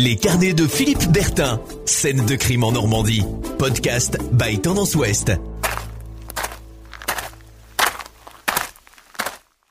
Les 0.00 0.14
carnets 0.14 0.52
de 0.54 0.64
Philippe 0.64 1.10
Bertin. 1.12 1.60
Scène 1.84 2.24
de 2.24 2.36
crime 2.36 2.62
en 2.62 2.70
Normandie. 2.70 3.24
Podcast 3.58 4.16
by 4.30 4.60
Tendance 4.60 4.94
Ouest. 4.94 5.32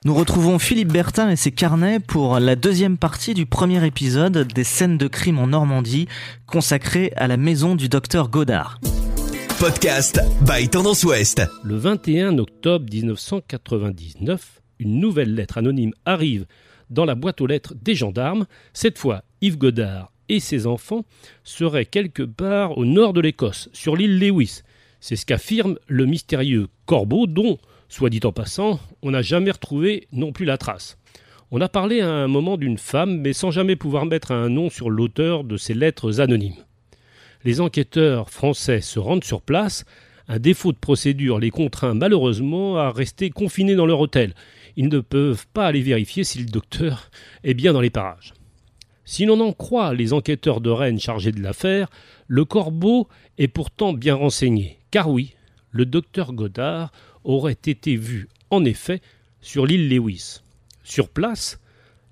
Nous 0.04 0.14
retrouvons 0.14 0.60
Philippe 0.60 0.92
Bertin 0.92 1.30
et 1.30 1.38
ses 1.38 1.52
carnets 1.52 2.02
pour 2.02 2.42
la 2.42 2.58
deuxième 2.58 2.98
partie 2.98 3.36
du 3.36 3.46
premier 3.46 3.86
épisode 3.86 4.52
des 4.52 4.66
scènes 4.66 4.98
de 4.98 5.08
crime 5.08 5.40
en 5.40 5.48
Normandie 5.48 6.10
consacré 6.46 7.14
à 7.16 7.28
la 7.28 7.38
maison 7.38 7.76
du 7.76 7.88
docteur 7.88 8.28
Godard. 8.28 8.82
Podcast 9.62 10.20
by 10.42 10.68
Tendance 10.68 11.06
Ouest. 11.06 11.42
Le 11.64 11.78
21 11.78 12.38
octobre 12.38 12.86
1999, 12.92 14.62
une 14.80 15.00
nouvelle 15.00 15.34
lettre 15.34 15.58
anonyme 15.58 15.94
arrive 16.06 16.46
dans 16.90 17.06
la 17.06 17.16
boîte 17.16 17.40
aux 17.40 17.48
lettres 17.48 17.76
des 17.82 17.96
gendarmes. 17.96 18.46
Cette 18.74 18.98
fois, 18.98 19.24
Yves 19.40 19.58
Godard 19.58 20.12
et 20.30 20.40
ses 20.40 20.68
enfants 20.68 21.06
seraient 21.44 21.86
quelque 21.86 22.24
part 22.24 22.78
au 22.78 22.86
nord 22.86 23.14
de 23.14 23.22
l'Écosse, 23.22 23.70
sur 23.74 23.96
l'île 23.96 24.20
Lewis. 24.20 24.62
C'est 25.00 25.16
ce 25.16 25.26
qu'affirme 25.26 25.78
le 25.88 26.06
mystérieux 26.06 26.68
Corbeau, 26.86 27.28
dont, 27.28 27.58
soit 27.90 28.10
dit 28.10 28.22
en 28.24 28.32
passant, 28.32 28.80
on 29.02 29.12
n'a 29.12 29.22
jamais 29.22 29.52
retrouvé 29.52 30.08
non 30.12 30.32
plus 30.32 30.46
la 30.46 30.58
trace. 30.58 30.98
On 31.50 31.62
a 31.62 31.70
parlé 31.70 32.02
à 32.02 32.10
un 32.10 32.28
moment 32.28 32.58
d'une 32.58 32.78
femme, 32.78 33.22
mais 33.22 33.32
sans 33.32 33.52
jamais 33.52 33.78
pouvoir 33.78 34.06
mettre 34.06 34.32
un 34.32 34.50
nom 34.50 34.70
sur 34.70 34.90
l'auteur 34.90 35.44
de 35.46 35.56
ces 35.56 35.74
lettres 35.74 36.20
anonymes. 36.20 36.56
Les 37.46 37.62
enquêteurs 37.62 38.30
français 38.30 38.82
se 38.82 39.00
rendent 39.00 39.24
sur 39.24 39.42
place. 39.42 39.86
Un 40.28 40.40
défaut 40.40 40.74
de 40.74 40.78
procédure 40.78 41.40
les 41.40 41.52
contraint 41.52 41.94
malheureusement 41.94 42.78
à 42.78 42.92
rester 42.92 43.30
confinés 43.30 43.76
dans 43.76 43.86
leur 43.86 44.02
hôtel. 44.02 44.34
Ils 44.76 44.90
ne 44.90 45.00
peuvent 45.00 45.48
pas 45.54 45.68
aller 45.68 45.82
vérifier 45.82 46.26
si 46.26 46.40
le 46.40 46.46
docteur 46.46 47.10
est 47.46 47.54
bien 47.54 47.72
dans 47.72 47.80
les 47.80 47.90
parages. 47.90 48.34
Si 49.10 49.24
l'on 49.24 49.40
en 49.40 49.54
croit 49.54 49.94
les 49.94 50.12
enquêteurs 50.12 50.60
de 50.60 50.70
Rennes 50.70 51.00
chargés 51.00 51.32
de 51.32 51.42
l'affaire, 51.42 51.90
le 52.28 52.44
corbeau 52.44 53.08
est 53.38 53.48
pourtant 53.48 53.94
bien 53.94 54.16
renseigné. 54.16 54.80
Car 54.92 55.10
oui, 55.10 55.34
le 55.72 55.86
docteur 55.86 56.34
Godard 56.34 56.92
aurait 57.24 57.54
été 57.54 57.96
vu, 57.96 58.28
en 58.50 58.66
effet, 58.66 59.00
sur 59.40 59.66
l'île 59.66 59.88
Lewis. 59.88 60.42
Sur 60.84 61.08
place, 61.08 61.62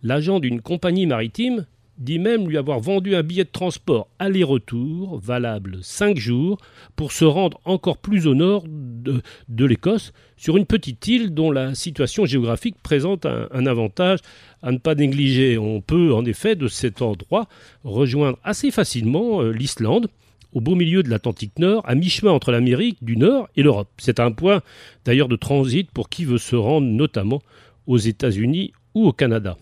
l'agent 0.03 0.39
d'une 0.39 0.61
compagnie 0.61 1.05
maritime 1.05 1.65
dit 1.97 2.19
même 2.19 2.47
lui 2.47 2.57
avoir 2.57 2.79
vendu 2.79 3.15
un 3.15 3.23
billet 3.23 3.43
de 3.43 3.49
transport 3.49 4.07
aller-retour, 4.19 5.19
valable 5.19 5.77
cinq 5.81 6.17
jours, 6.17 6.57
pour 6.95 7.11
se 7.11 7.25
rendre 7.25 7.59
encore 7.65 7.97
plus 7.97 8.27
au 8.27 8.35
nord 8.35 8.65
de, 8.67 9.65
l'Écosse, 9.65 10.13
sur 10.37 10.57
une 10.57 10.65
petite 10.65 11.07
île 11.07 11.33
dont 11.33 11.51
la 11.51 11.75
situation 11.75 12.25
géographique 12.25 12.75
présente 12.83 13.25
un, 13.25 13.47
un, 13.51 13.65
avantage 13.65 14.19
à 14.61 14.71
ne 14.71 14.77
pas 14.77 14.95
négliger. 14.95 15.57
On 15.57 15.81
peut 15.81 16.13
en 16.13 16.25
effet 16.25 16.55
de 16.55 16.67
cet 16.67 17.01
endroit 17.01 17.47
rejoindre 17.83 18.37
assez 18.43 18.71
facilement 18.71 19.41
euh, 19.41 19.51
l'Islande, 19.51 20.07
au 20.53 20.61
beau 20.61 20.75
milieu 20.75 21.03
de 21.03 21.09
l'Atlantique 21.09 21.59
Nord, 21.59 21.83
à 21.85 21.95
mi-chemin 21.95 22.31
entre 22.31 22.51
l'Amérique 22.51 23.03
du 23.03 23.17
Nord 23.17 23.49
et 23.55 23.63
l'Europe. 23.63 23.89
C'est 23.97 24.19
un 24.19 24.31
point 24.31 24.61
d'ailleurs 25.03 25.27
de 25.27 25.35
transit 25.35 25.91
pour 25.91 26.09
qui 26.09 26.25
veut 26.25 26.37
se 26.37 26.55
rendre 26.55 26.87
notamment 26.87 27.41
aux 27.87 27.97
États-Unis 27.97 28.71
ou 28.93 29.05
au 29.07 29.11
Canada. 29.11 29.57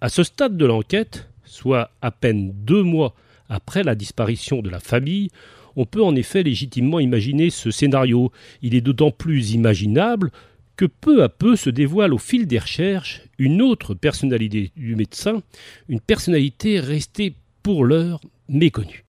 À 0.00 0.08
ce 0.08 0.22
stade 0.22 0.56
de 0.56 0.66
l'enquête, 0.66 1.28
soit 1.54 1.90
à 2.02 2.10
peine 2.10 2.52
deux 2.52 2.82
mois 2.82 3.14
après 3.48 3.84
la 3.84 3.94
disparition 3.94 4.60
de 4.60 4.70
la 4.70 4.80
famille, 4.80 5.30
on 5.76 5.86
peut 5.86 6.02
en 6.02 6.16
effet 6.16 6.42
légitimement 6.42 6.98
imaginer 6.98 7.50
ce 7.50 7.70
scénario. 7.70 8.32
Il 8.62 8.74
est 8.74 8.80
d'autant 8.80 9.10
plus 9.10 9.52
imaginable 9.52 10.30
que 10.76 10.84
peu 10.84 11.22
à 11.22 11.28
peu 11.28 11.54
se 11.54 11.70
dévoile 11.70 12.12
au 12.12 12.18
fil 12.18 12.46
des 12.46 12.58
recherches 12.58 13.22
une 13.38 13.62
autre 13.62 13.94
personnalité 13.94 14.72
du 14.76 14.96
médecin, 14.96 15.42
une 15.88 16.00
personnalité 16.00 16.80
restée 16.80 17.36
pour 17.62 17.84
l'heure 17.84 18.20
méconnue. 18.48 19.04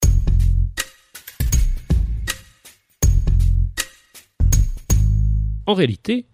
En 5.65 5.73
réalité, 5.73 6.25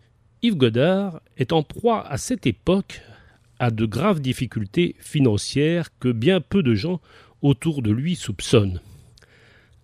Yves 0.41 0.57
Godard 0.57 1.21
est 1.37 1.53
en 1.53 1.63
proie 1.63 2.05
à 2.05 2.17
cette 2.17 2.45
époque 2.45 3.01
à 3.61 3.69
de 3.69 3.85
graves 3.85 4.21
difficultés 4.21 4.95
financières 4.99 5.89
que 5.99 6.11
bien 6.11 6.41
peu 6.41 6.63
de 6.63 6.73
gens 6.73 6.99
autour 7.43 7.83
de 7.83 7.91
lui 7.91 8.15
soupçonnent. 8.15 8.81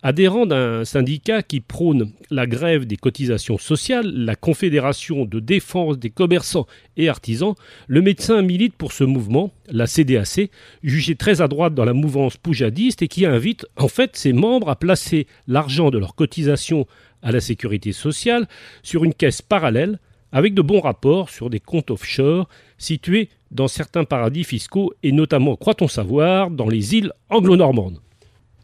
Adhérent 0.02 0.46
d'un 0.46 0.84
syndicat 0.84 1.44
qui 1.44 1.60
prône 1.60 2.12
la 2.28 2.48
grève 2.48 2.86
des 2.86 2.96
cotisations 2.96 3.56
sociales, 3.56 4.10
la 4.12 4.34
Confédération 4.34 5.24
de 5.24 5.38
défense 5.38 5.96
des 5.96 6.10
commerçants 6.10 6.66
et 6.96 7.08
artisans, 7.08 7.54
le 7.86 8.02
médecin 8.02 8.42
milite 8.42 8.74
pour 8.74 8.90
ce 8.90 9.04
mouvement, 9.04 9.52
la 9.68 9.86
CDAC, 9.86 10.50
jugé 10.82 11.14
très 11.14 11.40
à 11.40 11.46
droite 11.46 11.74
dans 11.74 11.84
la 11.84 11.94
mouvance 11.94 12.36
poujadiste 12.36 13.02
et 13.02 13.08
qui 13.08 13.26
invite 13.26 13.64
en 13.76 13.88
fait 13.88 14.16
ses 14.16 14.32
membres 14.32 14.70
à 14.70 14.76
placer 14.76 15.28
l'argent 15.46 15.90
de 15.90 15.98
leurs 15.98 16.16
cotisations 16.16 16.88
à 17.22 17.30
la 17.30 17.40
sécurité 17.40 17.92
sociale 17.92 18.48
sur 18.82 19.04
une 19.04 19.14
caisse 19.14 19.40
parallèle 19.40 20.00
avec 20.32 20.54
de 20.54 20.62
bons 20.62 20.80
rapports 20.80 21.30
sur 21.30 21.48
des 21.48 21.60
comptes 21.60 21.90
offshore 21.90 22.48
situés 22.78 23.28
dans 23.50 23.68
certains 23.68 24.04
paradis 24.04 24.44
fiscaux 24.44 24.92
et 25.02 25.12
notamment, 25.12 25.56
croit-on 25.56 25.88
savoir, 25.88 26.50
dans 26.50 26.68
les 26.68 26.94
îles 26.94 27.12
anglo-normandes. 27.28 28.00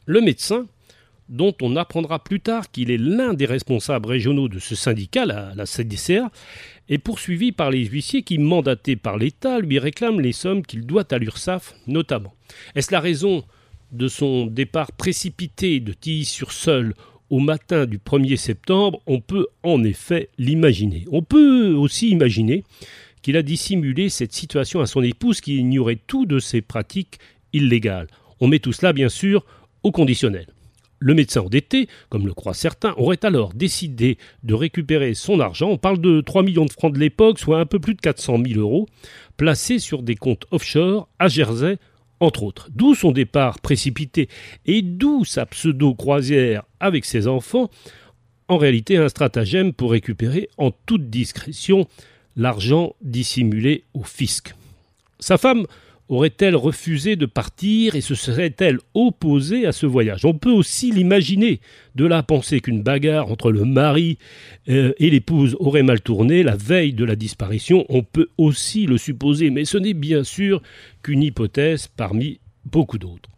Le 0.06 0.20
médecin, 0.20 0.66
dont 1.28 1.54
on 1.62 1.76
apprendra 1.76 2.22
plus 2.22 2.40
tard 2.40 2.70
qu'il 2.70 2.90
est 2.90 2.98
l'un 2.98 3.34
des 3.34 3.46
responsables 3.46 4.08
régionaux 4.08 4.48
de 4.48 4.58
ce 4.58 4.74
syndicat, 4.74 5.24
la, 5.24 5.52
la 5.54 5.66
CDCR, 5.66 6.28
est 6.88 6.98
poursuivi 6.98 7.52
par 7.52 7.70
les 7.70 7.84
huissiers 7.84 8.22
qui, 8.22 8.38
mandatés 8.38 8.96
par 8.96 9.16
l'État, 9.16 9.58
lui 9.58 9.78
réclament 9.78 10.20
les 10.20 10.32
sommes 10.32 10.64
qu'il 10.64 10.86
doit 10.86 11.12
à 11.12 11.18
l'URSSAF 11.18 11.74
notamment. 11.86 12.34
Est-ce 12.74 12.92
la 12.92 13.00
raison 13.00 13.44
de 13.92 14.08
son 14.08 14.46
départ 14.46 14.92
précipité 14.92 15.80
de 15.80 15.92
Tilly-sur-Seul 15.92 16.94
au 17.30 17.38
matin 17.38 17.86
du 17.86 17.98
1er 17.98 18.36
septembre, 18.36 19.00
on 19.06 19.20
peut 19.20 19.46
en 19.62 19.82
effet 19.82 20.28
l'imaginer. 20.38 21.06
On 21.10 21.22
peut 21.22 21.72
aussi 21.72 22.10
imaginer 22.10 22.64
qu'il 23.24 23.38
a 23.38 23.42
dissimulé 23.42 24.10
cette 24.10 24.34
situation 24.34 24.80
à 24.80 24.86
son 24.86 25.02
épouse 25.02 25.40
qui 25.40 25.56
ignorait 25.56 25.98
tout 26.06 26.26
de 26.26 26.38
ses 26.38 26.60
pratiques 26.60 27.18
illégales. 27.54 28.08
On 28.38 28.48
met 28.48 28.58
tout 28.58 28.74
cela, 28.74 28.92
bien 28.92 29.08
sûr, 29.08 29.46
au 29.82 29.92
conditionnel. 29.92 30.46
Le 30.98 31.14
médecin 31.14 31.40
endetté, 31.40 31.88
comme 32.10 32.26
le 32.26 32.34
croient 32.34 32.52
certains, 32.52 32.92
aurait 32.98 33.24
alors 33.24 33.54
décidé 33.54 34.18
de 34.42 34.52
récupérer 34.52 35.14
son 35.14 35.40
argent, 35.40 35.70
on 35.70 35.78
parle 35.78 36.02
de 36.02 36.20
3 36.20 36.42
millions 36.42 36.66
de 36.66 36.70
francs 36.70 36.92
de 36.92 36.98
l'époque, 36.98 37.38
soit 37.38 37.58
un 37.58 37.64
peu 37.64 37.78
plus 37.78 37.94
de 37.94 38.00
400 38.02 38.42
000 38.46 38.60
euros, 38.60 38.86
placés 39.38 39.78
sur 39.78 40.02
des 40.02 40.16
comptes 40.16 40.44
offshore 40.50 41.08
à 41.18 41.28
Jersey, 41.28 41.78
entre 42.20 42.42
autres. 42.42 42.68
D'où 42.74 42.94
son 42.94 43.10
départ 43.10 43.58
précipité 43.58 44.28
et 44.66 44.82
d'où 44.82 45.24
sa 45.24 45.46
pseudo-croisière 45.46 46.64
avec 46.78 47.06
ses 47.06 47.26
enfants, 47.26 47.70
en 48.48 48.58
réalité 48.58 48.98
un 48.98 49.08
stratagème 49.08 49.72
pour 49.72 49.92
récupérer 49.92 50.50
en 50.58 50.70
toute 50.70 51.08
discrétion 51.08 51.88
l'argent 52.36 52.94
dissimulé 53.02 53.84
au 53.94 54.02
fisc. 54.02 54.54
Sa 55.20 55.38
femme 55.38 55.66
aurait-elle 56.08 56.56
refusé 56.56 57.16
de 57.16 57.26
partir 57.26 57.94
et 57.94 58.00
se 58.00 58.14
serait-elle 58.14 58.78
opposée 58.94 59.66
à 59.66 59.72
ce 59.72 59.86
voyage? 59.86 60.24
On 60.24 60.34
peut 60.34 60.50
aussi 60.50 60.90
l'imaginer. 60.90 61.60
De 61.94 62.04
là 62.04 62.18
à 62.18 62.22
penser 62.22 62.60
qu'une 62.60 62.82
bagarre 62.82 63.30
entre 63.30 63.50
le 63.50 63.64
mari 63.64 64.18
euh, 64.68 64.92
et 64.98 65.10
l'épouse 65.10 65.56
aurait 65.60 65.82
mal 65.82 66.00
tourné 66.00 66.42
la 66.42 66.56
veille 66.56 66.92
de 66.92 67.04
la 67.04 67.16
disparition, 67.16 67.86
on 67.88 68.02
peut 68.02 68.28
aussi 68.38 68.86
le 68.86 68.98
supposer, 68.98 69.50
mais 69.50 69.64
ce 69.64 69.78
n'est 69.78 69.94
bien 69.94 70.24
sûr 70.24 70.62
qu'une 71.02 71.22
hypothèse 71.22 71.88
parmi 71.88 72.40
beaucoup 72.64 72.98
d'autres. 72.98 73.30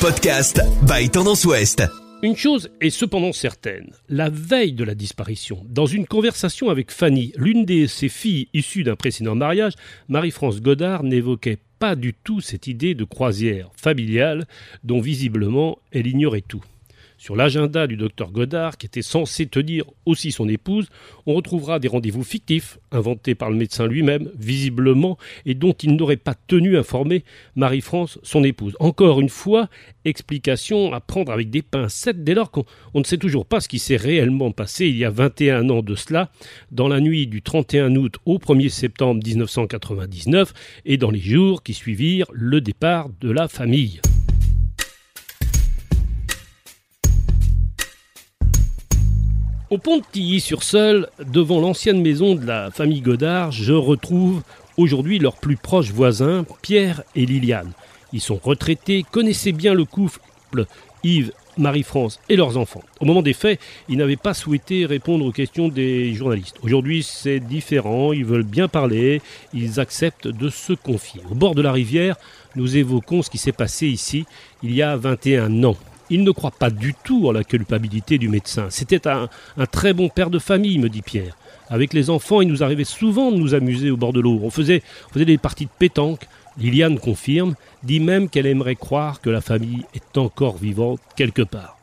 Podcast 0.00 0.60
by 0.86 1.08
Tendance 1.10 1.44
Ouest. 1.44 2.07
Une 2.20 2.34
chose 2.34 2.68
est 2.80 2.90
cependant 2.90 3.32
certaine, 3.32 3.92
la 4.08 4.28
veille 4.28 4.72
de 4.72 4.82
la 4.82 4.96
disparition, 4.96 5.64
dans 5.68 5.86
une 5.86 6.04
conversation 6.04 6.68
avec 6.68 6.90
Fanny, 6.90 7.32
l'une 7.36 7.64
de 7.64 7.86
ses 7.86 8.08
filles 8.08 8.48
issues 8.52 8.82
d'un 8.82 8.96
précédent 8.96 9.36
mariage, 9.36 9.74
Marie-France 10.08 10.60
Godard 10.60 11.04
n'évoquait 11.04 11.58
pas 11.78 11.94
du 11.94 12.14
tout 12.14 12.40
cette 12.40 12.66
idée 12.66 12.96
de 12.96 13.04
croisière 13.04 13.70
familiale 13.76 14.48
dont 14.82 15.00
visiblement 15.00 15.78
elle 15.92 16.08
ignorait 16.08 16.40
tout. 16.40 16.64
Sur 17.20 17.34
l'agenda 17.34 17.88
du 17.88 17.96
docteur 17.96 18.30
Godard, 18.30 18.78
qui 18.78 18.86
était 18.86 19.02
censé 19.02 19.46
tenir 19.46 19.84
aussi 20.06 20.30
son 20.30 20.48
épouse, 20.48 20.88
on 21.26 21.34
retrouvera 21.34 21.80
des 21.80 21.88
rendez-vous 21.88 22.22
fictifs, 22.22 22.78
inventés 22.92 23.34
par 23.34 23.50
le 23.50 23.56
médecin 23.56 23.88
lui-même, 23.88 24.30
visiblement, 24.38 25.18
et 25.44 25.54
dont 25.54 25.72
il 25.72 25.96
n'aurait 25.96 26.16
pas 26.16 26.36
tenu 26.46 26.78
informer 26.78 27.24
Marie-France, 27.56 28.20
son 28.22 28.44
épouse. 28.44 28.76
Encore 28.78 29.20
une 29.20 29.30
fois, 29.30 29.68
explication 30.04 30.92
à 30.92 31.00
prendre 31.00 31.32
avec 31.32 31.50
des 31.50 31.60
pincettes 31.62 32.22
dès 32.22 32.34
lors 32.34 32.52
qu'on 32.52 32.64
ne 32.94 33.02
sait 33.02 33.18
toujours 33.18 33.46
pas 33.46 33.58
ce 33.58 33.68
qui 33.68 33.80
s'est 33.80 33.96
réellement 33.96 34.52
passé 34.52 34.86
il 34.86 34.96
y 34.96 35.04
a 35.04 35.10
21 35.10 35.70
ans 35.70 35.82
de 35.82 35.96
cela, 35.96 36.30
dans 36.70 36.86
la 36.86 37.00
nuit 37.00 37.26
du 37.26 37.42
31 37.42 37.96
août 37.96 38.14
au 38.26 38.38
1er 38.38 38.68
septembre 38.68 39.20
1999 39.26 40.52
et 40.84 40.96
dans 40.98 41.10
les 41.10 41.18
jours 41.18 41.64
qui 41.64 41.74
suivirent 41.74 42.28
le 42.32 42.60
départ 42.60 43.08
de 43.20 43.32
la 43.32 43.48
famille. 43.48 44.00
Au 49.70 49.76
pont 49.76 49.98
de 49.98 50.04
Tilly-sur-Seul, 50.12 51.08
devant 51.30 51.60
l'ancienne 51.60 52.00
maison 52.00 52.34
de 52.34 52.46
la 52.46 52.70
famille 52.70 53.02
Godard, 53.02 53.52
je 53.52 53.74
retrouve 53.74 54.42
aujourd'hui 54.78 55.18
leurs 55.18 55.36
plus 55.36 55.56
proches 55.56 55.90
voisins, 55.90 56.46
Pierre 56.62 57.02
et 57.14 57.26
Liliane. 57.26 57.72
Ils 58.14 58.22
sont 58.22 58.40
retraités, 58.42 59.04
connaissaient 59.10 59.52
bien 59.52 59.74
le 59.74 59.84
couple 59.84 60.64
Yves 61.04 61.32
Marie-France 61.58 62.18
et 62.30 62.36
leurs 62.36 62.56
enfants. 62.56 62.82
Au 63.00 63.04
moment 63.04 63.20
des 63.20 63.34
faits, 63.34 63.60
ils 63.90 63.98
n'avaient 63.98 64.16
pas 64.16 64.32
souhaité 64.32 64.86
répondre 64.86 65.26
aux 65.26 65.32
questions 65.32 65.68
des 65.68 66.14
journalistes. 66.14 66.56
Aujourd'hui, 66.62 67.02
c'est 67.02 67.38
différent, 67.38 68.14
ils 68.14 68.24
veulent 68.24 68.44
bien 68.44 68.68
parler, 68.68 69.20
ils 69.52 69.80
acceptent 69.80 70.28
de 70.28 70.48
se 70.48 70.72
confier. 70.72 71.20
Au 71.30 71.34
bord 71.34 71.54
de 71.54 71.60
la 71.60 71.72
rivière, 71.72 72.16
nous 72.56 72.78
évoquons 72.78 73.20
ce 73.20 73.28
qui 73.28 73.36
s'est 73.36 73.52
passé 73.52 73.86
ici 73.86 74.24
il 74.62 74.74
y 74.74 74.80
a 74.80 74.96
21 74.96 75.62
ans. 75.64 75.76
Ils 76.10 76.24
ne 76.24 76.30
croient 76.30 76.50
pas 76.50 76.70
du 76.70 76.94
tout 77.04 77.28
en 77.28 77.32
la 77.32 77.44
culpabilité 77.44 78.18
du 78.18 78.28
médecin. 78.28 78.66
C'était 78.70 79.06
un, 79.08 79.28
très 79.70 79.92
bon 79.92 80.08
père 80.08 80.30
de 80.30 80.38
famille, 80.38 80.78
me 80.78 80.88
dit 80.88 81.02
Pierre. 81.02 81.36
Avec 81.68 81.92
les 81.92 82.08
enfants, 82.08 82.40
il 82.40 82.48
nous 82.48 82.62
arrivait 82.62 82.84
souvent 82.84 83.30
de 83.30 83.36
nous 83.36 83.54
amuser 83.54 83.90
au 83.90 83.96
bord 83.96 84.12
de 84.12 84.20
l'eau. 84.20 84.40
On 84.42 84.50
faisait, 84.50 84.82
on 85.10 85.12
faisait 85.12 85.26
des 85.26 85.38
parties 85.38 85.66
de 85.66 85.70
pétanque, 85.78 86.26
Liliane 86.58 86.98
confirme, 86.98 87.54
dit 87.82 88.00
même 88.00 88.28
qu'elle 88.28 88.46
aimerait 88.46 88.74
croire 88.74 89.20
que 89.20 89.30
la 89.30 89.40
famille 89.40 89.84
est 89.94 90.18
encore 90.18 90.56
vivante 90.56 91.00
quelque 91.16 91.42
part. 91.42 91.78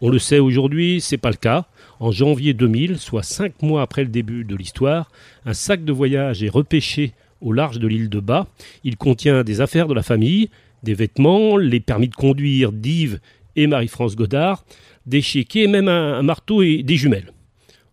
On 0.00 0.08
le 0.08 0.18
sait 0.18 0.38
aujourd'hui, 0.38 1.00
c'est 1.02 1.18
pas 1.18 1.30
le 1.30 1.36
cas. 1.36 1.66
En 1.98 2.10
janvier 2.10 2.54
2000, 2.54 2.98
soit 2.98 3.22
cinq 3.22 3.60
mois 3.60 3.82
après 3.82 4.02
le 4.02 4.08
début 4.08 4.44
de 4.44 4.56
l'histoire, 4.56 5.10
un 5.44 5.52
sac 5.52 5.84
de 5.84 5.92
voyage 5.92 6.42
est 6.42 6.48
repêché 6.48 7.12
au 7.42 7.52
large 7.52 7.78
de 7.78 7.86
l'île 7.86 8.08
de 8.08 8.20
Bas. 8.20 8.46
Il 8.84 8.96
contient 8.96 9.44
des 9.44 9.60
affaires 9.60 9.88
de 9.88 9.94
la 9.94 10.02
famille, 10.02 10.48
des 10.82 10.94
vêtements, 10.94 11.58
les 11.58 11.80
permis 11.80 12.08
de 12.08 12.14
conduire 12.14 12.72
d'Yves 12.72 13.20
et 13.62 13.66
Marie-France 13.66 14.16
Godard, 14.16 14.64
des 15.06 15.22
même 15.68 15.88
un, 15.88 16.22
marteau 16.22 16.62
et 16.62 16.82
des 16.82 16.96
jumelles. 16.96 17.32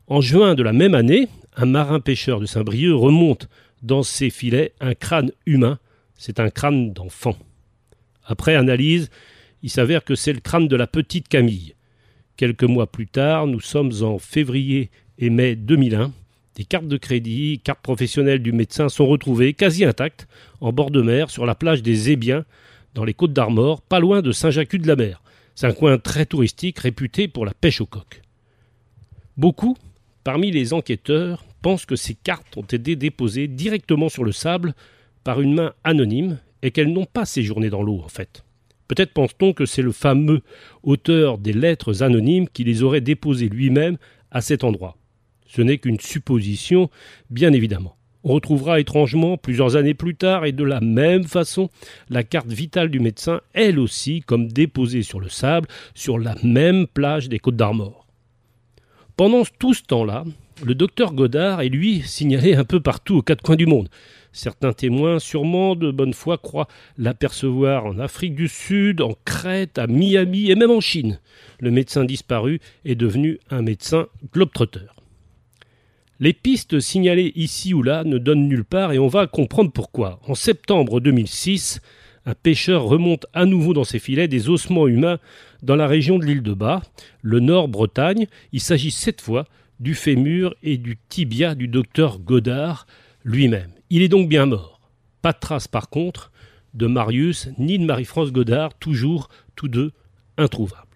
En 0.08 0.22
juin 0.22 0.56
de 0.56 0.64
la 0.64 0.74
même 0.74 0.96
année, 0.96 1.28
un 1.56 1.66
marin 1.66 2.00
pêcheur 2.00 2.40
de 2.40 2.46
Saint-Brieuc 2.46 2.96
remonte 2.96 3.50
dans 3.82 4.04
ses 4.04 4.30
filets 4.30 4.74
un 4.80 4.94
crâne 4.94 5.32
humain 5.46 5.80
c'est 6.18 6.40
un 6.40 6.50
crâne 6.50 6.94
d'enfant. 6.94 7.38
Après 8.26 8.56
analyse, 8.56 9.10
il 9.64 9.70
s'avère 9.70 10.04
que 10.04 10.16
c'est 10.16 10.34
le 10.34 10.40
crâne 10.40 10.68
de 10.68 10.76
la 10.76 10.88
petite 10.88 11.28
Camille. 11.28 11.76
Quelques 12.36 12.64
mois 12.64 12.92
plus 12.92 13.08
tard, 13.08 13.48
nous 13.48 13.62
sommes 13.62 13.92
en 14.02 14.20
février 14.20 14.90
et 15.18 15.30
mai 15.30 15.56
2001. 15.56 16.12
Des 16.56 16.66
cartes 16.66 16.88
de 16.88 16.98
crédit, 16.98 17.62
cartes 17.64 17.82
professionnelles 17.82 18.42
du 18.42 18.52
médecin 18.52 18.90
sont 18.90 19.06
retrouvées 19.06 19.54
quasi 19.54 19.86
intactes 19.86 20.28
en 20.60 20.72
bord 20.72 20.92
de 20.92 21.02
mer 21.02 21.30
sur 21.30 21.46
la 21.46 21.56
plage 21.56 21.84
des 21.84 22.12
Ébiens, 22.12 22.46
dans 22.96 23.06
les 23.06 23.14
côtes 23.14 23.34
d'Armor, 23.34 23.82
pas 23.82 24.00
loin 24.00 24.22
de 24.22 24.32
Saint-Jacques-de-la-Mer. 24.32 25.22
C'est 25.58 25.66
un 25.66 25.74
coin 25.74 25.98
très 25.98 26.28
touristique 26.28 26.78
réputé 26.78 27.28
pour 27.28 27.44
la 27.44 27.52
pêche 27.52 27.82
au 27.82 27.88
coq. 27.88 28.22
Beaucoup, 29.38 29.76
parmi 30.24 30.52
les 30.52 30.72
enquêteurs, 30.72 31.44
pensent 31.64 31.88
que 31.88 31.96
ces 31.96 32.14
cartes 32.14 32.56
ont 32.58 32.62
été 32.62 32.96
déposées 32.96 33.48
directement 33.48 34.08
sur 34.08 34.24
le 34.24 34.32
sable 34.32 34.76
par 35.24 35.42
une 35.42 35.56
main 35.56 35.74
anonyme 35.84 36.38
et 36.62 36.70
qu'elles 36.70 36.94
n'ont 36.94 37.08
pas 37.08 37.26
séjourné 37.26 37.72
dans 37.72 37.82
l'eau 37.82 38.02
en 38.06 38.08
fait. 38.08 38.46
Peut-être 38.88 39.14
pense-t-on 39.14 39.54
que 39.54 39.66
c'est 39.66 39.82
le 39.82 39.92
fameux 39.92 40.42
auteur 40.84 41.40
des 41.40 41.54
lettres 41.54 42.04
anonymes 42.04 42.50
qui 42.50 42.64
les 42.64 42.84
aurait 42.84 43.02
déposées 43.02 43.50
lui-même 43.50 43.98
à 44.30 44.42
cet 44.42 44.64
endroit. 44.64 44.96
Ce 45.48 45.64
n'est 45.64 45.80
qu'une 45.80 46.00
supposition, 46.00 46.92
bien 47.32 47.52
évidemment. 47.52 47.97
On 48.30 48.34
retrouvera 48.34 48.82
étrangement, 48.82 49.38
plusieurs 49.38 49.78
années 49.78 49.94
plus 49.94 50.14
tard, 50.14 50.44
et 50.44 50.52
de 50.52 50.66
la 50.66 50.82
même 50.82 51.24
façon, 51.24 51.70
la 52.10 52.24
carte 52.24 52.52
vitale 52.52 52.90
du 52.90 53.00
médecin, 53.00 53.40
elle 53.54 53.80
aussi, 53.80 54.20
comme 54.20 54.50
déposée 54.50 55.02
sur 55.02 55.22
le 55.22 55.30
sable, 55.30 55.70
sur 55.96 56.20
la 56.20 56.36
même 56.44 56.88
plage 56.88 57.30
des 57.30 57.40
Côtes 57.40 57.56
d'Armor. 57.56 58.06
Pendant 59.16 59.44
tout 59.60 59.74
ce 59.74 59.84
temps-là, 59.84 60.26
le 60.62 60.76
docteur 60.76 61.14
Godard 61.14 61.62
est 61.62 61.70
lui 61.70 62.02
signalé 62.02 62.54
un 62.54 62.66
peu 62.66 62.82
partout 62.82 63.16
aux 63.16 63.22
quatre 63.22 63.42
coins 63.42 63.56
du 63.56 63.66
monde. 63.66 63.88
Certains 64.34 64.74
témoins, 64.74 65.20
sûrement 65.20 65.78
de 65.78 65.90
bonne 65.90 66.14
foi, 66.14 66.38
croient 66.38 66.68
l'apercevoir 66.98 67.86
en 67.86 67.98
Afrique 67.98 68.36
du 68.36 68.50
Sud, 68.50 69.00
en 69.00 69.14
Crète, 69.24 69.78
à 69.78 69.88
Miami 69.88 70.52
et 70.52 70.56
même 70.56 70.72
en 70.72 70.82
Chine. 70.82 71.22
Le 71.62 71.72
médecin 71.72 72.04
disparu 72.04 72.60
est 72.84 72.96
devenu 72.96 73.40
un 73.50 73.62
médecin 73.62 74.08
globetrotter. 74.34 74.97
Les 76.20 76.34
pistes 76.34 76.80
signalées 76.80 77.32
ici 77.36 77.76
ou 77.76 77.84
là 77.84 78.04
ne 78.04 78.18
donnent 78.18 78.48
nulle 78.48 78.66
part 78.66 78.92
et 78.92 78.98
on 78.98 79.08
va 79.08 79.28
comprendre 79.28 79.72
pourquoi. 79.72 80.20
En 80.28 80.34
septembre 80.34 81.00
2006, 81.00 81.80
un 82.26 82.34
pêcheur 82.34 82.86
remonte 82.86 83.28
à 83.34 83.46
nouveau 83.46 83.74
dans 83.74 83.84
ses 83.84 84.00
filets 84.00 84.28
des 84.28 84.50
ossements 84.50 84.88
humains 84.88 85.20
dans 85.62 85.76
la 85.76 85.86
région 85.86 86.18
de 86.18 86.26
l'île 86.26 86.42
de 86.42 86.54
Bas, 86.54 86.82
le 87.22 87.40
Nord-Bretagne. 87.40 88.26
Il 88.52 88.62
s'agit 88.62 88.90
cette 88.90 89.22
fois 89.22 89.46
du 89.80 89.94
fémur 89.94 90.56
et 90.64 90.78
du 90.78 90.98
tibia 91.08 91.54
du 91.54 91.68
docteur 91.68 92.18
Godard 92.18 92.88
lui-même. 93.24 93.70
Il 93.92 94.02
est 94.02 94.10
donc 94.10 94.28
bien 94.28 94.48
mort. 94.48 94.82
Pas 95.22 95.34
de 95.34 95.40
trace 95.40 95.68
par 95.68 95.88
contre 95.90 96.32
de 96.74 96.88
Marius 96.88 97.50
ni 97.60 97.78
de 97.78 97.86
Marie-France 97.86 98.32
Godard, 98.32 98.74
toujours 98.74 99.30
tous 99.56 99.68
deux 99.68 99.92
introuvables. 100.38 100.87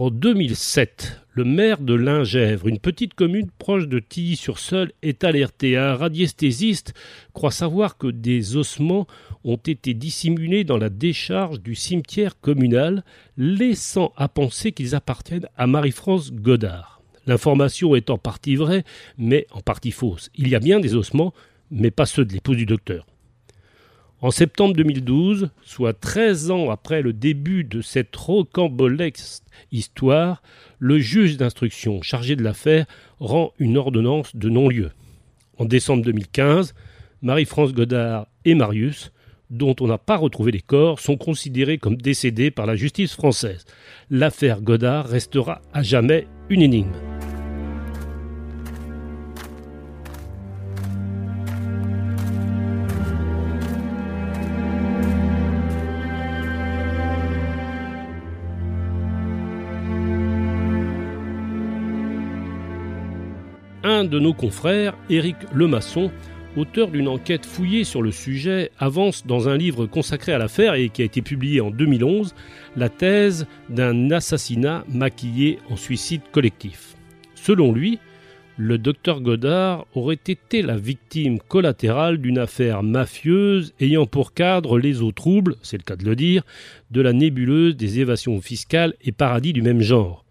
En 0.00 0.10
2007, 0.10 1.20
le 1.34 1.44
maire 1.44 1.78
de 1.78 1.92
Lingèvre, 1.92 2.68
une 2.68 2.78
petite 2.78 3.12
commune 3.12 3.50
proche 3.58 3.86
de 3.86 3.98
Tilly-sur-Seul, 3.98 4.92
est 5.02 5.24
alerté. 5.24 5.76
Un 5.76 5.94
radiesthésiste 5.94 6.94
croit 7.34 7.50
savoir 7.50 7.98
que 7.98 8.06
des 8.06 8.56
ossements 8.56 9.06
ont 9.44 9.58
été 9.58 9.92
dissimulés 9.92 10.64
dans 10.64 10.78
la 10.78 10.88
décharge 10.88 11.60
du 11.60 11.74
cimetière 11.74 12.40
communal, 12.40 13.04
laissant 13.36 14.14
à 14.16 14.28
penser 14.28 14.72
qu'ils 14.72 14.94
appartiennent 14.94 15.50
à 15.58 15.66
Marie-France 15.66 16.32
Godard. 16.32 17.02
L'information 17.26 17.94
est 17.94 18.08
en 18.08 18.16
partie 18.16 18.56
vraie, 18.56 18.84
mais 19.18 19.46
en 19.50 19.60
partie 19.60 19.92
fausse. 19.92 20.30
Il 20.34 20.48
y 20.48 20.54
a 20.54 20.60
bien 20.60 20.80
des 20.80 20.94
ossements, 20.94 21.34
mais 21.70 21.90
pas 21.90 22.06
ceux 22.06 22.24
de 22.24 22.32
l'épouse 22.32 22.56
du 22.56 22.64
docteur. 22.64 23.04
En 24.22 24.30
septembre 24.30 24.74
2012, 24.74 25.48
soit 25.62 25.98
13 25.98 26.50
ans 26.50 26.70
après 26.70 27.00
le 27.00 27.14
début 27.14 27.64
de 27.64 27.80
cette 27.80 28.14
rocambolesque 28.14 29.42
histoire, 29.72 30.42
le 30.78 30.98
juge 30.98 31.38
d'instruction 31.38 32.02
chargé 32.02 32.36
de 32.36 32.42
l'affaire 32.42 32.84
rend 33.18 33.52
une 33.58 33.78
ordonnance 33.78 34.36
de 34.36 34.50
non-lieu. 34.50 34.90
En 35.56 35.64
décembre 35.64 36.04
2015, 36.04 36.74
Marie-France 37.22 37.72
Godard 37.72 38.26
et 38.44 38.54
Marius, 38.54 39.10
dont 39.48 39.74
on 39.80 39.86
n'a 39.86 39.98
pas 39.98 40.18
retrouvé 40.18 40.52
les 40.52 40.60
corps, 40.60 41.00
sont 41.00 41.16
considérés 41.16 41.78
comme 41.78 41.96
décédés 41.96 42.50
par 42.50 42.66
la 42.66 42.76
justice 42.76 43.14
française. 43.14 43.64
L'affaire 44.10 44.60
Godard 44.60 45.08
restera 45.08 45.62
à 45.72 45.82
jamais 45.82 46.26
une 46.50 46.60
énigme. 46.60 47.09
De 64.04 64.18
nos 64.18 64.32
confrères, 64.32 64.96
Éric 65.08 65.36
Lemasson, 65.52 66.10
auteur 66.56 66.88
d'une 66.88 67.08
enquête 67.08 67.46
fouillée 67.46 67.84
sur 67.84 68.02
le 68.02 68.10
sujet, 68.10 68.70
avance 68.78 69.26
dans 69.26 69.48
un 69.48 69.56
livre 69.56 69.86
consacré 69.86 70.32
à 70.32 70.38
l'affaire 70.38 70.74
et 70.74 70.88
qui 70.88 71.02
a 71.02 71.04
été 71.04 71.22
publié 71.22 71.60
en 71.60 71.70
2011 71.70 72.34
la 72.76 72.88
thèse 72.88 73.46
d'un 73.68 74.10
assassinat 74.10 74.84
maquillé 74.88 75.58
en 75.70 75.76
suicide 75.76 76.22
collectif. 76.32 76.94
Selon 77.34 77.72
lui, 77.72 77.98
le 78.56 78.76
docteur 78.76 79.20
Godard 79.20 79.86
aurait 79.94 80.18
été 80.26 80.60
la 80.60 80.76
victime 80.76 81.38
collatérale 81.38 82.18
d'une 82.18 82.38
affaire 82.38 82.82
mafieuse 82.82 83.72
ayant 83.80 84.06
pour 84.06 84.34
cadre 84.34 84.78
les 84.78 85.00
eaux 85.00 85.12
troubles, 85.12 85.56
c'est 85.62 85.78
le 85.78 85.82
cas 85.82 85.96
de 85.96 86.04
le 86.04 86.14
dire, 86.14 86.42
de 86.90 87.00
la 87.00 87.12
nébuleuse 87.12 87.76
des 87.76 88.00
évasions 88.00 88.40
fiscales 88.40 88.94
et 89.02 89.12
paradis 89.12 89.52
du 89.52 89.62
même 89.62 89.80
genre. 89.80 90.24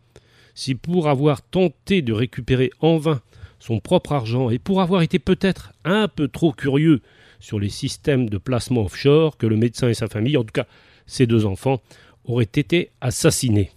Si 0.53 0.75
pour 0.75 1.07
avoir 1.09 1.41
tenté 1.41 2.01
de 2.01 2.13
récupérer 2.13 2.69
en 2.81 2.97
vain 2.97 3.21
son 3.59 3.79
propre 3.79 4.13
argent 4.13 4.49
et 4.49 4.59
pour 4.59 4.81
avoir 4.81 5.01
été 5.01 5.19
peut-être 5.19 5.73
un 5.83 6.07
peu 6.07 6.27
trop 6.27 6.51
curieux 6.51 7.01
sur 7.39 7.59
les 7.59 7.69
systèmes 7.69 8.29
de 8.29 8.37
placement 8.37 8.83
offshore 8.83 9.37
que 9.37 9.47
le 9.47 9.57
médecin 9.57 9.89
et 9.89 9.93
sa 9.93 10.07
famille, 10.07 10.37
en 10.37 10.43
tout 10.43 10.53
cas 10.53 10.67
ses 11.05 11.25
deux 11.25 11.45
enfants, 11.45 11.81
auraient 12.25 12.43
été 12.43 12.91
assassinés. 13.01 13.71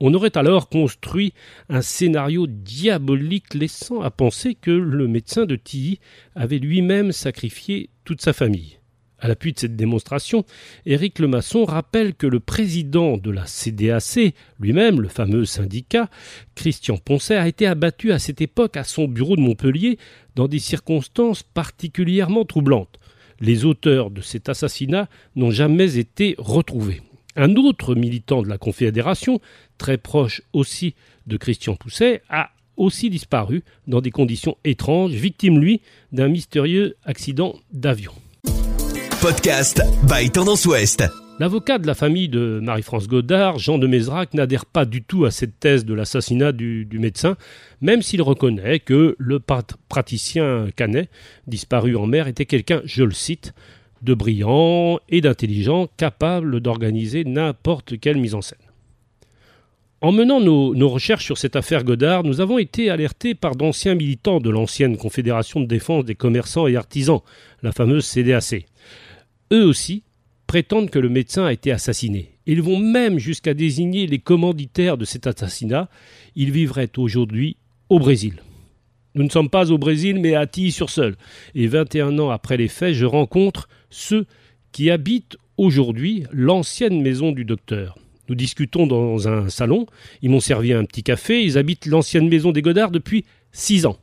On 0.00 0.14
aurait 0.14 0.36
alors 0.36 0.70
construit 0.70 1.34
un 1.68 1.82
scénario 1.82 2.46
diabolique 2.46 3.52
laissant 3.52 4.00
à 4.00 4.10
penser 4.10 4.54
que 4.54 4.70
le 4.70 5.06
médecin 5.06 5.44
de 5.44 5.56
Tilly 5.56 6.00
avait 6.34 6.58
lui-même 6.58 7.12
sacrifié 7.12 7.90
toute 8.04 8.22
sa 8.22 8.32
famille. 8.32 8.79
À 9.20 9.28
l'appui 9.28 9.52
de 9.52 9.58
cette 9.58 9.76
démonstration, 9.76 10.46
Éric 10.86 11.18
Lemasson 11.18 11.66
rappelle 11.66 12.14
que 12.14 12.26
le 12.26 12.40
président 12.40 13.18
de 13.18 13.30
la 13.30 13.44
CDAC, 13.44 14.34
lui-même 14.58 15.02
le 15.02 15.08
fameux 15.08 15.44
syndicat, 15.44 16.08
Christian 16.54 16.96
Poncet, 16.96 17.36
a 17.36 17.46
été 17.46 17.66
abattu 17.66 18.12
à 18.12 18.18
cette 18.18 18.40
époque 18.40 18.78
à 18.78 18.84
son 18.84 19.06
bureau 19.06 19.36
de 19.36 19.42
Montpellier 19.42 19.98
dans 20.36 20.48
des 20.48 20.58
circonstances 20.58 21.42
particulièrement 21.42 22.46
troublantes. 22.46 22.98
Les 23.40 23.66
auteurs 23.66 24.10
de 24.10 24.22
cet 24.22 24.48
assassinat 24.48 25.08
n'ont 25.36 25.50
jamais 25.50 25.98
été 25.98 26.34
retrouvés. 26.38 27.02
Un 27.36 27.56
autre 27.56 27.94
militant 27.94 28.42
de 28.42 28.48
la 28.48 28.58
Confédération, 28.58 29.40
très 29.76 29.98
proche 29.98 30.40
aussi 30.54 30.94
de 31.26 31.36
Christian 31.36 31.76
Pousset, 31.76 32.22
a 32.30 32.50
aussi 32.78 33.10
disparu 33.10 33.62
dans 33.86 34.00
des 34.00 34.10
conditions 34.10 34.56
étranges, 34.64 35.12
victime 35.12 35.58
lui 35.58 35.82
d'un 36.10 36.28
mystérieux 36.28 36.96
accident 37.04 37.54
d'avion. 37.72 38.12
Podcast 39.22 39.82
by 40.08 40.30
Tendance 40.30 40.64
Ouest. 40.64 41.04
L'avocat 41.38 41.76
de 41.76 41.86
la 41.86 41.94
famille 41.94 42.30
de 42.30 42.58
Marie-France 42.62 43.06
Godard, 43.06 43.58
Jean 43.58 43.76
de 43.76 43.86
Mézrac, 43.86 44.32
n'adhère 44.32 44.64
pas 44.64 44.86
du 44.86 45.02
tout 45.02 45.26
à 45.26 45.30
cette 45.30 45.60
thèse 45.60 45.84
de 45.84 45.92
l'assassinat 45.92 46.52
du, 46.52 46.88
médecin, 46.94 47.36
même 47.82 48.00
s'il 48.00 48.22
reconnaît 48.22 48.80
que 48.80 49.16
le 49.18 49.38
praticien 49.90 50.68
Canet, 50.74 51.10
disparu 51.46 51.96
en 51.96 52.06
mer, 52.06 52.28
était 52.28 52.46
quelqu'un, 52.46 52.80
je 52.86 53.04
le 53.04 53.10
cite, 53.10 53.52
de 54.00 54.14
brillant 54.14 55.00
et 55.10 55.20
d'intelligent, 55.20 55.88
capable 55.98 56.60
d'organiser 56.60 57.24
n'importe 57.24 58.00
quelle 58.00 58.16
mise 58.16 58.34
en 58.34 58.40
scène. 58.40 58.58
En 60.00 60.12
menant 60.12 60.40
nos, 60.40 60.74
nos, 60.74 60.88
recherches 60.88 61.26
sur 61.26 61.36
cette 61.36 61.56
affaire 61.56 61.84
Godard, 61.84 62.24
nous 62.24 62.40
avons 62.40 62.56
été 62.56 62.88
alertés 62.88 63.34
par 63.34 63.54
d'anciens 63.54 63.94
militants 63.94 64.40
de 64.40 64.48
l'ancienne 64.48 64.96
Confédération 64.96 65.60
de 65.60 65.66
défense 65.66 66.06
des 66.06 66.14
commerçants 66.14 66.66
et 66.66 66.76
artisans, 66.76 67.20
la 67.62 67.72
fameuse 67.72 68.06
CDAC. 68.06 68.64
Eux 69.52 69.64
aussi 69.64 70.02
prétendent 70.46 70.90
que 70.90 70.98
le 70.98 71.08
médecin 71.08 71.44
a 71.44 71.52
été 71.52 71.72
assassiné. 71.72 72.30
Ils 72.46 72.62
vont 72.62 72.78
même 72.78 73.18
jusqu'à 73.18 73.54
désigner 73.54 74.06
les 74.06 74.18
commanditaires 74.18 74.96
de 74.96 75.04
cet 75.04 75.26
assassinat. 75.26 75.88
Ils 76.36 76.50
vivraient 76.50 76.90
aujourd'hui 76.96 77.56
au 77.88 77.98
Brésil. 77.98 78.42
Nous 79.14 79.24
ne 79.24 79.28
sommes 79.28 79.50
pas 79.50 79.72
au 79.72 79.78
Brésil, 79.78 80.20
mais 80.20 80.34
à 80.34 80.46
Tilly-sur-Seul. 80.46 81.16
Et 81.54 81.66
21 81.66 82.18
ans 82.18 82.30
après 82.30 82.56
les 82.56 82.68
faits, 82.68 82.94
je 82.94 83.04
rencontre 83.04 83.68
ceux 83.90 84.26
qui 84.72 84.90
habitent 84.90 85.36
aujourd'hui 85.56 86.24
l'ancienne 86.32 87.02
maison 87.02 87.32
du 87.32 87.44
docteur. 87.44 87.98
Nous 88.28 88.36
discutons 88.36 88.86
dans 88.86 89.26
un 89.26 89.48
salon. 89.48 89.86
Ils 90.22 90.30
m'ont 90.30 90.40
servi 90.40 90.72
un 90.72 90.84
petit 90.84 91.02
café. 91.02 91.42
Ils 91.42 91.58
habitent 91.58 91.86
l'ancienne 91.86 92.28
maison 92.28 92.52
des 92.52 92.62
Godards 92.62 92.92
depuis 92.92 93.24
six 93.50 93.84
ans. 93.86 93.98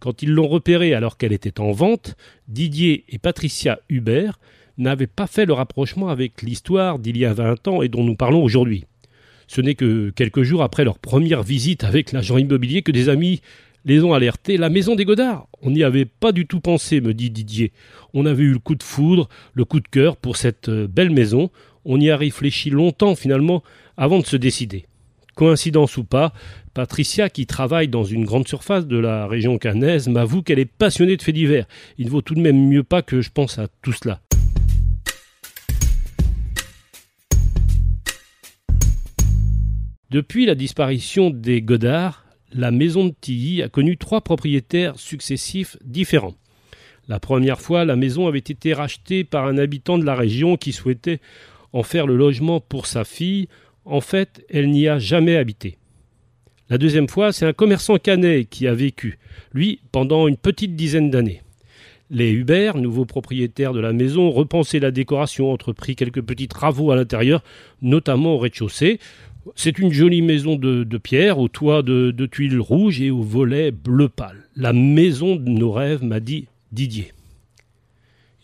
Quand 0.00 0.22
ils 0.22 0.30
l'ont 0.30 0.48
repérée 0.48 0.94
alors 0.94 1.16
qu'elle 1.16 1.32
était 1.32 1.60
en 1.60 1.72
vente, 1.72 2.14
Didier 2.48 3.04
et 3.08 3.18
Patricia 3.18 3.80
Hubert 3.88 4.38
n'avaient 4.78 5.06
pas 5.06 5.26
fait 5.26 5.46
le 5.46 5.52
rapprochement 5.52 6.08
avec 6.08 6.42
l'histoire 6.42 6.98
d'il 6.98 7.16
y 7.16 7.24
a 7.24 7.32
20 7.32 7.68
ans 7.68 7.82
et 7.82 7.88
dont 7.88 8.04
nous 8.04 8.16
parlons 8.16 8.42
aujourd'hui. 8.42 8.84
Ce 9.46 9.60
n'est 9.60 9.74
que 9.74 10.10
quelques 10.10 10.42
jours 10.42 10.62
après 10.62 10.84
leur 10.84 10.98
première 10.98 11.42
visite 11.42 11.84
avec 11.84 12.12
l'agent 12.12 12.38
immobilier 12.38 12.82
que 12.82 12.92
des 12.92 13.08
amis 13.08 13.42
les 13.84 14.02
ont 14.02 14.14
alertés. 14.14 14.56
La 14.56 14.70
maison 14.70 14.94
des 14.94 15.04
Godards 15.04 15.46
On 15.60 15.70
n'y 15.70 15.82
avait 15.82 16.04
pas 16.04 16.32
du 16.32 16.46
tout 16.46 16.60
pensé, 16.60 17.00
me 17.00 17.14
dit 17.14 17.30
Didier. 17.30 17.72
On 18.14 18.26
avait 18.26 18.44
eu 18.44 18.52
le 18.52 18.58
coup 18.58 18.74
de 18.74 18.82
foudre, 18.82 19.28
le 19.54 19.64
coup 19.64 19.80
de 19.80 19.88
cœur 19.88 20.16
pour 20.16 20.36
cette 20.36 20.68
euh, 20.68 20.86
belle 20.86 21.10
maison. 21.10 21.50
On 21.84 22.00
y 22.00 22.10
a 22.10 22.16
réfléchi 22.16 22.70
longtemps 22.70 23.14
finalement 23.14 23.62
avant 23.96 24.20
de 24.20 24.26
se 24.26 24.36
décider. 24.36 24.86
Coïncidence 25.34 25.96
ou 25.96 26.04
pas, 26.04 26.32
Patricia, 26.74 27.28
qui 27.30 27.46
travaille 27.46 27.88
dans 27.88 28.04
une 28.04 28.24
grande 28.24 28.46
surface 28.46 28.86
de 28.86 28.98
la 28.98 29.26
région 29.26 29.58
cannaise, 29.58 30.08
m'avoue 30.08 30.42
qu'elle 30.42 30.58
est 30.58 30.64
passionnée 30.64 31.16
de 31.16 31.22
faits 31.22 31.34
divers. 31.34 31.66
Il 31.98 32.06
ne 32.06 32.10
vaut 32.10 32.22
tout 32.22 32.34
de 32.34 32.40
même 32.40 32.68
mieux 32.68 32.82
pas 32.82 33.02
que 33.02 33.20
je 33.22 33.30
pense 33.30 33.58
à 33.58 33.68
tout 33.82 33.92
cela. 33.92 34.20
Depuis 40.12 40.44
la 40.44 40.54
disparition 40.54 41.30
des 41.30 41.62
Godards, 41.62 42.26
la 42.52 42.70
maison 42.70 43.06
de 43.06 43.14
Tilly 43.18 43.62
a 43.62 43.70
connu 43.70 43.96
trois 43.96 44.20
propriétaires 44.20 44.98
successifs 44.98 45.78
différents. 45.82 46.34
La 47.08 47.18
première 47.18 47.62
fois, 47.62 47.86
la 47.86 47.96
maison 47.96 48.28
avait 48.28 48.38
été 48.38 48.74
rachetée 48.74 49.24
par 49.24 49.46
un 49.46 49.56
habitant 49.56 49.96
de 49.96 50.04
la 50.04 50.14
région 50.14 50.58
qui 50.58 50.72
souhaitait 50.72 51.20
en 51.72 51.82
faire 51.82 52.06
le 52.06 52.14
logement 52.14 52.60
pour 52.60 52.84
sa 52.84 53.04
fille. 53.04 53.48
En 53.86 54.02
fait, 54.02 54.44
elle 54.50 54.68
n'y 54.68 54.86
a 54.86 54.98
jamais 54.98 55.36
habité. 55.36 55.78
La 56.68 56.76
deuxième 56.76 57.08
fois, 57.08 57.32
c'est 57.32 57.46
un 57.46 57.54
commerçant 57.54 57.96
canet 57.96 58.46
qui 58.46 58.66
a 58.66 58.74
vécu, 58.74 59.18
lui, 59.54 59.80
pendant 59.92 60.28
une 60.28 60.36
petite 60.36 60.76
dizaine 60.76 61.10
d'années. 61.10 61.40
Les 62.10 62.30
Hubert, 62.30 62.76
nouveaux 62.76 63.06
propriétaires 63.06 63.72
de 63.72 63.80
la 63.80 63.94
maison, 63.94 64.30
repensaient 64.30 64.78
la 64.78 64.90
décoration, 64.90 65.50
entrepris 65.50 65.96
quelques 65.96 66.20
petits 66.20 66.48
travaux 66.48 66.90
à 66.90 66.96
l'intérieur, 66.96 67.42
notamment 67.80 68.34
au 68.34 68.38
rez-de-chaussée, 68.38 69.00
c'est 69.56 69.78
une 69.78 69.92
jolie 69.92 70.22
maison 70.22 70.56
de, 70.56 70.98
pierre, 70.98 71.38
au 71.38 71.48
toit 71.48 71.82
de, 71.82 72.26
tuiles 72.26 72.60
rouges 72.60 73.00
et 73.00 73.10
au 73.10 73.22
volet 73.22 73.70
bleu 73.70 74.08
pâle. 74.08 74.48
La 74.56 74.72
maison 74.72 75.36
de 75.36 75.48
nos 75.48 75.72
rêves, 75.72 76.04
m'a 76.04 76.20
dit 76.20 76.46
Didier. 76.70 77.12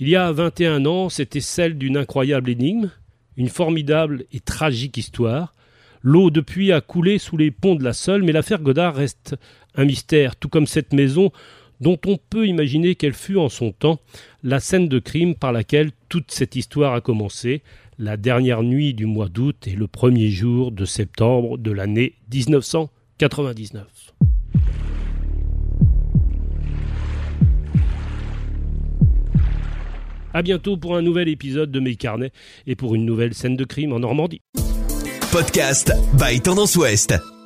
Il 0.01 0.09
y 0.09 0.17
a 0.17 0.31
21 0.31 0.87
ans, 0.87 1.09
c'était 1.09 1.41
celle 1.41 1.77
d'une 1.77 1.97
incroyable 1.97 2.51
énigme, 2.51 2.91
une 3.37 3.49
formidable 3.49 4.25
et 4.33 4.41
tragique 4.41 4.97
histoire. 4.97 5.55
L'eau 6.03 6.31
depuis 6.31 6.73
a 6.73 6.81
coulé 6.81 7.19
sous 7.19 7.37
les 7.37 7.51
ponts 7.51 7.75
de 7.75 7.83
la 7.83 7.93
Seule, 7.93 8.23
mais 8.23 8.33
l'affaire 8.33 8.61
Godard 8.61 8.95
reste 8.95 9.37
un 9.75 9.85
mystère, 9.85 10.37
tout 10.37 10.49
comme 10.49 10.67
cette 10.67 10.93
maison 10.93 11.33
dont 11.81 11.99
on 12.07 12.19
peut 12.31 12.47
imaginer 12.47 12.95
qu'elle 12.95 13.15
fut 13.15 13.37
en 13.37 13.49
son 13.49 13.73
temps 13.73 14.01
la 14.43 14.61
scène 14.61 14.89
de 14.89 14.99
crime 14.99 15.35
par 15.35 15.53
laquelle 15.53 15.91
toute 16.09 16.31
cette 16.31 16.57
histoire 16.57 16.95
a 16.95 17.01
commencé, 17.01 17.63
la 17.99 18.17
dernière 18.17 18.63
nuit 18.63 18.95
du 18.95 19.07
mois 19.07 19.29
d'août 19.29 19.67
et 19.67 19.73
le 19.73 19.89
premier 19.89 20.31
jour 20.31 20.71
de 20.71 20.85
septembre 20.85 21.59
de 21.59 21.73
l'année 21.73 22.15
1999. 22.33 23.87
A 30.35 30.43
bientôt 30.43 30.77
pour 30.77 30.95
un 30.95 31.03
nouvel 31.03 31.29
épisode 31.29 31.73
de 31.73 31.81
mes 31.81 31.97
carnets 31.97 32.33
et 32.67 32.77
pour 32.77 32.95
une 32.95 33.05
nouvelle 33.05 33.35
scène 33.35 33.57
de 33.57 33.65
crime 33.65 33.93
en 33.93 34.01
Normandie. 34.01 34.41
Podcast 35.33 35.93
by 36.15 36.41
Tendance 36.41 36.77
Ouest. 36.77 37.38